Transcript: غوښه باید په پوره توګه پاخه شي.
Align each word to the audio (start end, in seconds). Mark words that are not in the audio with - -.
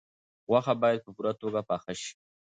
غوښه 0.49 0.73
باید 0.81 0.99
په 1.05 1.11
پوره 1.15 1.33
توګه 1.41 1.61
پاخه 1.69 1.93
شي. 2.01 2.13